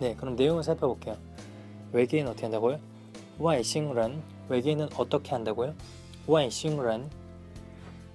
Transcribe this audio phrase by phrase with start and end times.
[0.00, 1.18] 네, 그럼 내용을 살펴볼게요.
[1.92, 2.78] 외계인 어떻게 한다고요?
[3.38, 5.74] 와이싱란 외계인은 어떻게 한다고요?
[6.26, 7.10] 와이싱란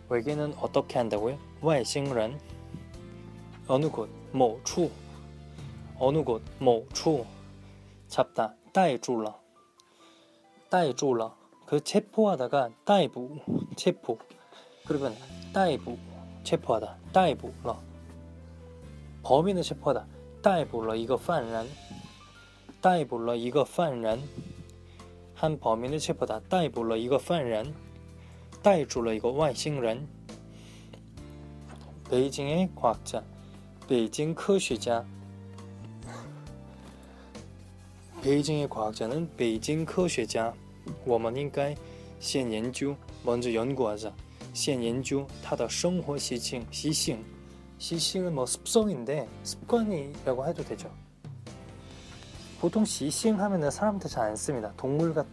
[0.10, 1.38] 외계인은 어떻게 한다고요?
[1.62, 2.40] 와이싱란
[3.68, 4.90] 어느 곳, 뭐, 추
[6.00, 7.24] 어느 곳, 뭐, 추
[8.08, 9.40] 잡다, 따에 줄라
[10.69, 11.35] 了 带住了
[11.67, 13.39] 그 체포하다가 逮捕
[13.77, 14.19] 체포
[14.87, 15.15] 그러면
[15.53, 15.97] 逮捕
[16.43, 17.95] 체포하다 逮捕了
[19.25, 20.07] 범인을 체포하다.
[20.43, 21.67] 逮捕了一个犯人.
[22.83, 24.21] 逮捕了一个犯人.
[25.35, 26.41] 한 범인을 체포하다.
[26.51, 27.73] 逮捕了一个犯人.
[28.63, 30.07] 逮住了一个外星人.
[32.11, 33.25] 베이징의 과학자.
[33.89, 35.03] 베이징科学家.
[38.23, 40.53] 베이징의 과학자는 베이징 科学家.
[41.05, 41.75] 我们应该
[42.21, 44.13] 先研究 먼저 연구하자.
[44.53, 47.19] 先研究他的生活习性习性
[47.79, 50.91] 시싱은 뭐 습성인데 습관이라고 해도 되죠.
[52.61, 54.73] 보통 시싱 하면은 사람한테 잘 안 씁니다.
[54.77, 55.27] 동물과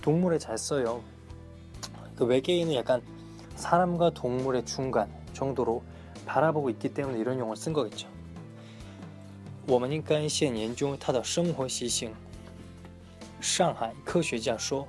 [0.00, 1.02] 동물에 잘 써요.
[2.16, 3.00] 그 외계인은 약간
[3.54, 5.82] 사람과 동물의 중간 정도로
[6.26, 8.08] 바라보고 있기 때문에 이런 용어를 쓴 거겠죠.
[9.68, 12.12] 我们应该先研究它的生活习性。
[13.40, 14.86] 上海科学家说，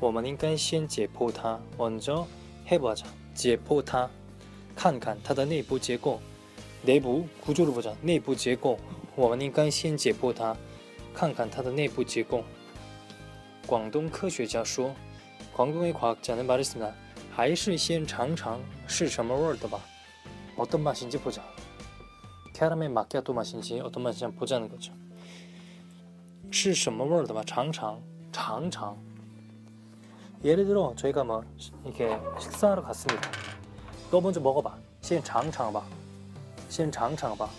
[0.00, 2.26] 我们应该先解剖它， 먼저
[2.68, 3.04] 해보자.
[3.34, 4.08] 解剖它，
[4.74, 6.20] 看看它的内部结构。
[6.82, 7.92] 내부 구조를 보자.
[8.00, 8.78] 내부 제고.
[9.16, 10.56] 我们应该先解剖它
[11.12, 12.44] 看看它的内部结构.
[13.66, 14.94] 광동 科学家说
[15.56, 16.94] 광동의 과학자는 말했습니다.
[17.34, 19.80] 还是先尝尝是什么味儿的吧.
[20.56, 21.42] 어떤 맛인지 보자.
[22.52, 24.92] 캐러멜 마키아토 맛인지 어떤 맛인지 한번 보자는 거죠.
[26.50, 28.00] 是什么味儿的吧尝尝
[28.32, 28.96] 尝尝
[30.42, 31.44] 예를 들어 저희가 뭐
[31.84, 33.30] 이렇게 식사하러 갔습니다.
[34.10, 34.76] 너 먼저 먹어봐.
[35.00, 35.84] 先尝尝吧.
[36.68, 37.50] 先尝尝吧。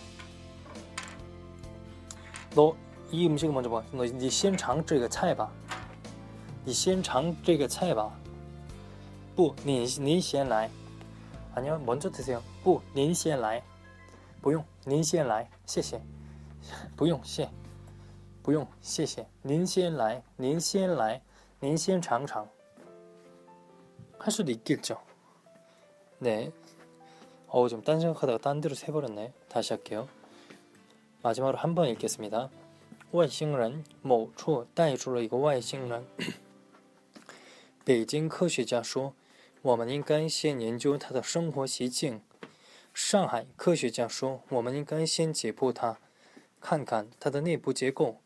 [2.56, 2.76] 너
[3.12, 3.84] 이 음식을 먼저 봐.
[3.92, 5.50] 너你先尝这个菜吧.
[6.64, 8.12] 你先尝这个菜吧.
[9.36, 10.70] 不,您您先来.
[11.56, 12.42] 아니요, 먼저 드세요.
[12.64, 13.64] 不,您先来.
[15.66, 16.02] 谢谢.
[16.96, 17.50] 不用谢。
[18.42, 21.22] 不用谢谢.您先来.您先来.
[21.60, 22.48] 您先尝尝.
[24.18, 24.98] 할 수도 있겠죠.
[26.20, 26.52] 네.
[27.48, 29.34] 어우 좀 딴 생각하다가 딴 데로 새버렸네.
[29.48, 30.08] 다시 할게요.
[31.22, 32.50] 마지막으로 한 번 읽겠습니다.
[33.12, 36.06] 外星人某处带出了一个外星人。
[37.84, 39.14] 北京科学家说，
[39.64, 42.22] 我们应该先研究他的生活习性。
[42.94, 45.98] 上海科学家说，我们应该先解剖他，
[46.60, 48.22] 看看他的内部结构。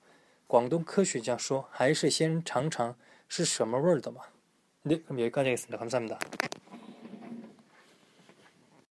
[0.48, 2.96] 广东科学家说，还是先尝尝
[3.28, 4.32] 是什么味儿的吧。
[4.84, 5.78] 네, 그럼 여기까지 하겠습니다.
[5.78, 6.20] 감사합니다.